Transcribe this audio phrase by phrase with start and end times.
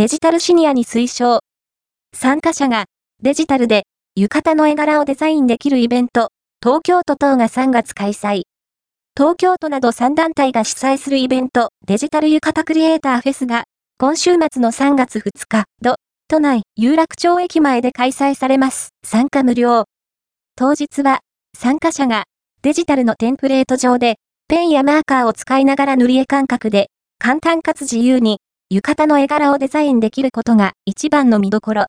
[0.00, 1.40] デジタルシニアに推奨。
[2.16, 2.86] 参加者が
[3.22, 3.82] デジタルで
[4.16, 6.30] 浴衣の絵柄をデザインできるイベント、
[6.64, 8.44] 東京都等が3月開催。
[9.14, 13.64] 東京都など3団体が主催するイベント、デジタル浴衣クリエイターフェスが、
[13.98, 15.96] 今週末の3月2日、土、
[16.28, 18.94] 都内、有楽町駅前で開催されます。
[19.04, 19.84] 参加無料。
[20.56, 21.18] 当日は、
[21.54, 22.24] 参加者が、
[22.62, 24.16] デジタルのテンプレート上で、
[24.48, 26.86] ペンやマーカーを使いながら塗り絵感覚で、
[27.18, 28.38] 簡単かつ自由に、
[28.72, 31.86] 浴衣の絵柄をデザインできることが一番の見どころ。